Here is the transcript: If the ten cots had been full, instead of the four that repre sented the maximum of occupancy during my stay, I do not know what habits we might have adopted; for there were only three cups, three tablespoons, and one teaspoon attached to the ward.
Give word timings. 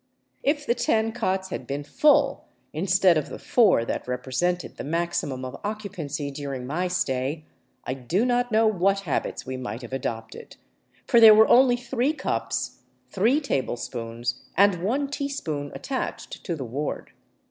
If 0.41 0.65
the 0.65 0.73
ten 0.73 1.11
cots 1.11 1.49
had 1.49 1.67
been 1.67 1.83
full, 1.83 2.45
instead 2.73 3.19
of 3.19 3.29
the 3.29 3.37
four 3.37 3.85
that 3.85 4.07
repre 4.07 4.33
sented 4.33 4.75
the 4.77 4.83
maximum 4.83 5.45
of 5.45 5.61
occupancy 5.63 6.31
during 6.31 6.65
my 6.65 6.87
stay, 6.87 7.45
I 7.83 7.93
do 7.93 8.25
not 8.25 8.51
know 8.51 8.65
what 8.65 9.01
habits 9.01 9.45
we 9.45 9.57
might 9.57 9.83
have 9.83 9.93
adopted; 9.93 10.55
for 11.05 11.19
there 11.19 11.35
were 11.35 11.47
only 11.47 11.75
three 11.77 12.13
cups, 12.13 12.79
three 13.11 13.39
tablespoons, 13.39 14.41
and 14.57 14.81
one 14.81 15.07
teaspoon 15.07 15.71
attached 15.75 16.43
to 16.45 16.55
the 16.55 16.65
ward. 16.65 17.11